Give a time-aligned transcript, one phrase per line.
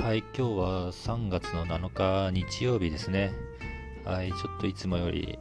[0.00, 3.32] はい、今日は3月の7日日曜日ですね。
[4.04, 5.38] はい、ちょっといつもより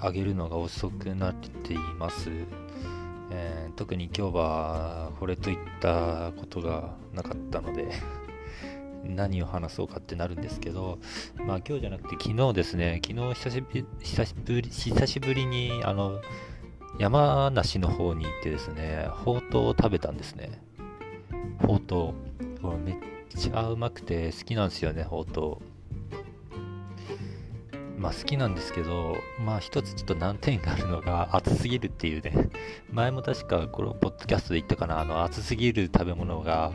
[0.00, 2.30] 上げるのが遅くなっています。
[3.30, 7.88] えー、特に今日はこれといったことがなかったので
[9.02, 10.98] 何を話そうかってなるんですけど、
[11.38, 16.20] まあ今日じゃなくて昨日ですね、昨日久しぶり久しぶり久しぶりにあの
[16.98, 20.60] 山梨の方に行ってですね、ほうとうを食べたんですね。
[21.66, 22.45] ほうとう。
[22.72, 22.96] めっ
[23.36, 25.76] ちゃうまくて好きなんですよね、ほうとう。
[28.00, 32.50] まあ好きなんですけど、まあ一つちょっと難点があるのが熱すぎるっていうね。
[32.92, 36.72] 前も確かこのポッドキャストで言ったかな、あの熱すぎる食べ物が、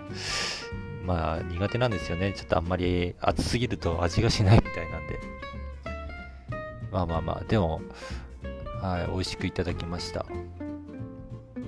[1.04, 2.34] まあ苦手なんですよね。
[2.34, 5.20] ちょっとあんまり熱すぎると味がしないみたいなんで。
[6.92, 7.82] まあまあまあ、でも、
[8.82, 10.26] はい、美味しくいただきました。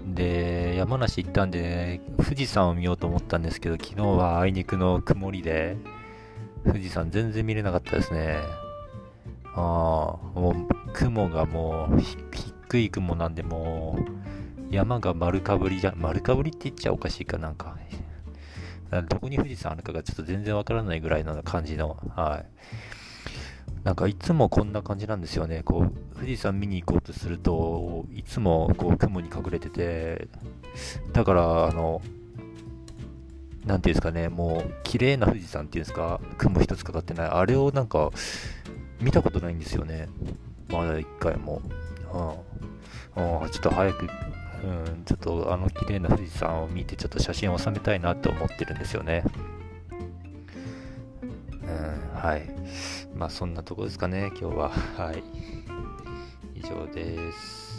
[0.06, 5.78] で、山梨行ったんで、富士山を見ようと思ったんですけど、昨日はあいにくの曇りで、
[6.66, 8.40] 富士山全然見れなかったですね。
[9.56, 9.62] ああ、
[10.38, 13.98] もう雲がもう低い雲なんで、も
[14.70, 17.78] う山が丸かぶりじゃ、丸かぶりって言っちゃおかしいかなんか。
[19.08, 22.46] どこに富士山あるかがちょっと全然わからないぐらいの感じの、はい。
[23.84, 25.62] なんかいつもこんな感じなんですよね。
[25.64, 30.28] こう、富士山見に行こうとすると、いつもこう雲に隠れてて、
[31.12, 32.02] だから、あの、
[33.66, 38.12] なていうんですかね、もう綺麗な富士山っていうんですか、雲一つかかってない、あれをなんか
[39.02, 40.08] 見たことないんですよね。
[40.70, 41.62] まだ一回も。
[43.16, 43.44] うん。
[43.44, 44.08] うん、ちょっと早く、
[44.64, 49.24] うん、ちょっとあの綺麗な富士山を見て、ちょっと写真を収めたいなと思ってるんですよね。
[51.64, 52.44] うん、はい。
[53.16, 54.70] まあそんなとこですかね、今日は。
[54.70, 55.24] はい。
[56.56, 57.73] 以上です。